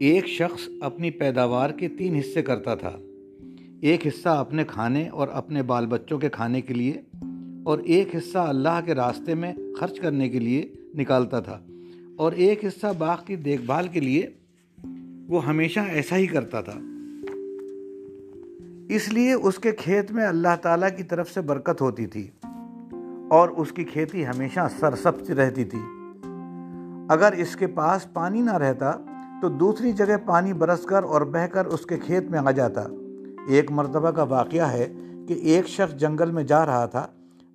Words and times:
ایک 0.00 0.26
شخص 0.26 0.68
اپنی 0.80 1.10
پیداوار 1.10 1.70
کے 1.70 1.88
تین 1.88 2.14
حصے 2.14 2.42
کرتا 2.42 2.74
تھا۔ 2.74 2.98
ایک 3.80 4.06
حصہ 4.06 4.28
اپنے 4.28 4.64
کھانے 4.64 5.08
اور 5.08 5.28
اپنے 5.28 5.62
بال 5.62 5.86
بچوں 5.86 6.18
کے 6.18 6.28
کھانے 6.28 6.60
کے 6.60 6.74
لیے 6.74 6.92
اور 7.64 7.78
ایک 7.78 8.16
حصہ 8.16 8.38
اللہ 8.38 8.80
کے 8.84 8.94
راستے 8.94 9.34
میں 9.34 9.52
خرچ 9.80 10.00
کرنے 10.00 10.28
کے 10.28 10.38
لیے 10.38 10.62
نکالتا 10.94 11.40
تھا۔ 11.40 11.60
اور 12.16 12.32
ایک 12.32 12.64
حصہ 12.64 12.86
باغ 12.98 13.16
کی 13.26 13.36
دیکھ 13.36 13.62
بھال 13.62 13.88
کے 13.88 14.00
لیے 14.00 14.26
وہ 15.28 15.46
ہمیشہ 15.46 15.80
ایسا 15.80 16.16
ہی 16.16 16.26
کرتا 16.26 16.60
تھا۔ 16.60 16.80
اس 18.88 19.12
لیے 19.12 19.32
اس 19.32 19.58
کے 19.58 19.72
کھیت 19.72 20.12
میں 20.12 20.26
اللہ 20.26 20.56
تعالیٰ 20.62 20.88
کی 20.96 21.02
طرف 21.02 21.30
سے 21.30 21.40
برکت 21.40 21.80
ہوتی 21.80 22.06
تھی 22.06 22.28
اور 23.30 23.48
اس 23.48 23.72
کی 23.72 23.84
کھیتی 23.84 24.26
ہمیشہ 24.26 24.60
سرسبز 24.80 25.30
رہتی 25.30 25.64
تھی۔ 25.64 25.78
اگر 27.08 27.32
اس 27.32 27.56
کے 27.56 27.66
پاس 27.66 28.12
پانی 28.12 28.40
نہ 28.40 28.52
رہتا 28.52 29.05
تو 29.42 29.48
دوسری 29.48 29.92
جگہ 29.92 30.16
پانی 30.26 30.52
برس 30.52 30.82
کر 30.82 31.02
اور 31.02 31.20
بہہ 31.20 31.46
کر 31.46 31.66
اس 31.66 31.86
کے 31.86 31.96
کھیت 31.96 32.30
میں 32.30 32.38
آ 32.38 32.50
جاتا۔ 32.50 32.82
ایک 33.48 33.72
مرتبہ 33.72 34.10
کا 34.10 34.22
واقعہ 34.22 34.72
ہے 34.72 34.92
کہ 35.28 35.32
ایک 35.32 35.68
شخص 35.68 35.94
جنگل 35.94 36.30
میں 36.30 36.42
جا 36.42 36.66
رہا 36.66 36.86
تھا۔ 36.86 37.06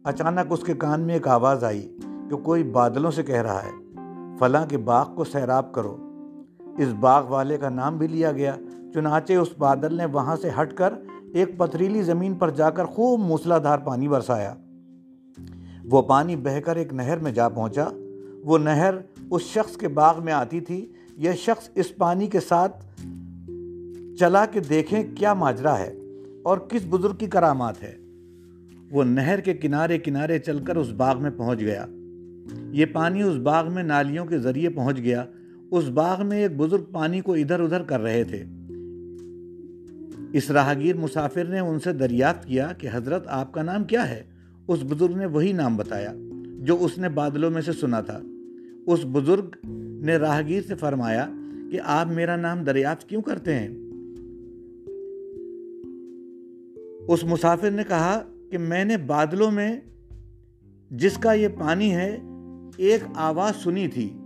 اچانک 0.03 0.47
اس 0.49 0.63
کے 0.63 0.73
کان 0.73 1.01
میں 1.01 1.13
ایک 1.13 1.27
آواز 1.27 1.63
آئی 1.63 1.97
کہ 2.01 2.35
کوئی 2.35 2.63
بادلوں 2.63 3.11
سے 3.11 3.23
کہہ 3.23 3.41
رہا 3.41 3.59
ہے۔ 3.63 3.99
فلاں 4.39 4.65
کے 4.65 4.77
باغ 4.77 5.15
کو 5.15 5.23
سیراب 5.23 5.73
کرو۔ 5.73 5.97
اس 6.77 6.87
باغ 6.99 7.27
والے 7.27 7.57
کا 7.57 7.69
نام 7.69 7.97
بھی 7.97 8.07
لیا 8.07 8.31
گیا۔ 8.31 8.55
چنانچہ 8.93 9.33
اس 9.33 9.47
بادل 9.57 9.95
نے 9.95 10.05
وہاں 10.05 10.35
سے 10.35 10.49
ہٹ 10.61 10.73
کر 10.73 10.93
ایک 11.33 11.57
پتھریلی 11.57 12.01
زمین 12.01 12.35
پر 12.35 12.49
جا 12.49 12.69
کر 12.69 12.85
خوب 12.85 13.19
موسلا 13.19 13.57
دھار 13.57 13.79
پانی 13.79 14.07
برسایا۔ 14.07 14.53
وہ 15.91 16.01
پانی 16.01 16.35
بہہ 16.35 16.59
کر 16.59 16.75
ایک 16.75 16.93
نہر 16.93 17.17
میں 17.17 17.31
جا 17.31 17.49
پہنچا۔ 17.49 17.87
وہ 18.43 18.57
نہر 18.57 18.95
اس 19.31 19.41
شخص 19.41 19.77
کے 19.77 19.87
باغ 19.87 20.23
میں 20.23 20.33
آتی 20.33 20.59
تھی 20.59 20.93
یہ 21.21 21.31
شخص 21.31 21.69
اس 21.75 21.95
پانی 21.95 22.27
کے 22.27 22.39
ساتھ 22.39 22.85
چلا 24.19 24.45
کے 24.45 24.59
دیکھیں 24.59 25.03
کیا 25.15 25.33
ماجرا 25.33 25.79
ہے 25.79 25.93
اور 26.43 26.57
کس 26.57 26.81
بزرگ 26.89 27.15
کی 27.15 27.25
کرامات 27.25 27.83
ہے۔ 27.83 27.95
وہ 28.91 29.03
نہر 29.03 29.39
کے 29.39 29.53
کنارے 29.53 29.99
کنارے 29.99 30.39
چل 30.39 30.63
کر 30.63 30.75
اس 30.75 30.89
باغ 30.89 31.21
میں 31.21 31.31
پہنچ 31.31 31.59
گیا۔ 31.59 31.85
یہ 32.71 32.85
پانی 32.85 33.21
اس 33.21 33.35
باغ 33.35 33.73
میں 33.73 33.83
نالیوں 33.83 34.25
کے 34.25 34.39
ذریعے 34.39 34.69
پہنچ 34.69 34.97
گیا۔ 34.97 35.25
اس 35.71 35.83
باغ 35.83 36.25
میں 36.25 36.37
ایک 36.37 36.57
بزرگ 36.57 36.83
پانی 36.91 37.21
کو 37.21 37.33
ادھر 37.33 37.59
ادھر 37.59 37.83
کر 37.83 37.99
رہے 37.99 38.23
تھے۔ 38.23 38.43
اس 40.33 40.51
راہگیر 40.51 40.97
مسافر 40.97 41.43
نے 41.43 41.59
ان 41.59 41.79
سے 41.79 41.93
دریافت 41.93 42.45
کیا 42.45 42.71
کہ 42.77 42.89
حضرت، 42.93 43.27
آپ 43.27 43.51
کا 43.51 43.61
نام 43.61 43.83
کیا 43.83 44.09
ہے؟ 44.09 44.23
اس 44.67 44.79
بزرگ 44.83 45.17
نے 45.17 45.25
وہی 45.25 45.53
نام 45.53 45.77
بتایا 45.77 46.13
جو 46.59 46.77
اس 46.79 46.97
نے 46.97 47.09
بادلوں 47.09 47.51
میں 47.51 47.61
سے 47.61 47.71
سنا 47.71 48.01
تھا۔ 48.01 48.19
اس 48.87 48.99
بزرگ 49.11 49.67
نے 50.01 50.17
راہگیر 50.17 50.61
سے 50.67 50.75
فرمایا 50.75 51.29
کہ 51.71 51.79
آپ 51.83 52.07
میرا 52.07 52.35
نام 52.35 52.63
دریافت 52.63 53.09
کیوں 53.09 53.21
کرتے 53.21 53.55
ہیں؟ 53.55 53.67
اس 57.07 57.23
مسافر 57.23 57.71
نے 57.71 57.83
کہا 57.87 58.21
کہ 58.51 58.57
میں 58.57 58.85
نے 58.85 58.97
بادلوں 58.97 59.51
میں 59.51 59.79
جس 60.89 61.17
کا 61.17 61.33
یہ 61.33 61.47
پانی 61.47 61.95
ہے، 61.95 62.17
ایک 62.77 63.03
آواز 63.15 63.63
سنی 63.63 63.87
تھی 63.87 64.17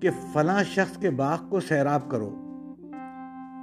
کہ 0.00 0.10
فلاں 0.32 0.64
شخص 0.64 0.98
کے 0.98 1.10
باغ 1.10 1.48
کو 1.48 1.60
سیراب 1.60 2.10
کرو۔ 2.10 2.34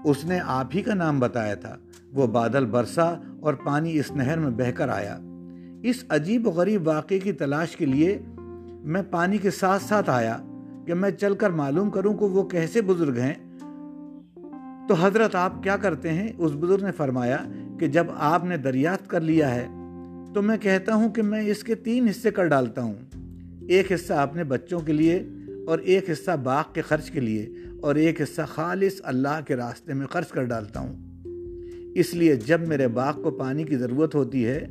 اس 0.06 0.26
نے 0.26 0.40
آپ 0.44 0.68
ہی 0.76 0.82
کا 0.82 0.94
نام 0.94 1.20
بتایا 1.20 1.56
تھا۔ 1.56 1.78
وہ 2.14 2.28
بادل 2.28 2.66
برسا 2.66 3.16
اور 3.40 3.54
پانی 3.54 4.00
اس 4.00 4.12
نہر 4.12 4.40
میں 4.40 4.52
بہہ 4.52 4.72
کر 4.72 4.90
آیا۔ 4.90 5.20
اس 5.84 6.06
عجیب 6.10 6.48
و 6.48 6.52
غریب 6.52 6.88
واقعے 6.88 7.20
کی 7.20 7.32
تلاش 7.32 7.76
کے 7.76 7.86
لیے 7.86 8.18
میں 8.84 9.02
پانی 9.12 9.38
کے 9.38 9.52
ساتھ 9.52 9.84
ساتھ 9.84 10.10
آیا۔ 10.10 10.38
کہ 10.90 10.94
میں 10.94 11.12
چل 11.12 11.36
کر 11.36 11.50
معلوم 11.50 11.90
کروں 11.90 12.14
کہ 12.14 12.26
وہ 12.26 12.44
کیسے 12.44 12.82
بزرگ 12.82 13.18
ہیں۔ 13.18 13.34
تو 14.88 14.94
حضرت 15.00 15.36
آپ 15.36 15.64
کیا 15.64 15.78
کرتے 15.78 16.14
ہیں؟ 16.14 16.28
اس 16.38 16.52
بزرگ 16.60 16.86
نے 16.86 16.92
فرمایا 16.92 17.38
کہ 17.80 17.88
جب 17.88 18.08
آپ 18.14 18.46
نے 18.46 18.58
دریافت 18.58 19.08
کر 19.08 19.22
لیا 19.22 19.56
ہے، 19.56 19.68
تو 20.34 20.42
میں 20.42 20.58
کہتا 20.58 20.96
ہوں 20.96 21.10
کہ 21.10 21.22
میں 21.22 21.42
اس 21.42 21.64
کے 21.64 21.76
تین 21.76 22.08
حصے 22.08 22.32
کر 22.32 22.46
ڈالتا 22.46 22.82
ہوں۔ 22.82 22.94
ایک 23.68 23.92
حصہ 23.92 24.14
اپنے 24.14 24.44
بچوں 24.44 24.80
کے 24.80 24.94
لیے 24.94 25.24
اور 25.68 25.80
ایک 25.80 26.10
حصہ 26.10 26.32
باغ 26.44 26.64
کے 26.74 26.82
خرچ 26.82 27.12
کے 27.12 27.20
لیے 27.20 27.50
اور 27.82 27.96
ایک 27.96 28.22
حصہ 28.22 28.42
خالص 28.48 29.02
اللہ 29.04 29.40
کے 29.48 29.56
راستے 29.56 29.94
میں 29.94 30.08
خرچ 30.08 30.28
کر 30.28 30.44
ڈالتا 30.44 30.80
ہوں۔ 30.80 30.96
اس 31.96 32.14
لیے 32.14 32.36
جب 32.36 32.68
میرے 32.68 32.88
باغ 32.88 33.22
کو 33.22 33.32
پانی 33.32 33.64
کی 33.64 33.78
ضرورت 33.78 34.16
ہوتی 34.16 34.46
ہے، 34.46 34.68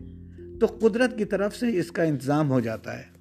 تو 0.61 0.67
قدرت 0.67 1.19
کی 1.19 1.25
طرف 1.25 1.57
سے 1.57 1.78
اس 1.78 1.93
کا 1.93 2.03
انتظام 2.03 2.51
ہو 2.51 2.61
جاتا 2.61 2.99
ہے۔ 2.99 3.18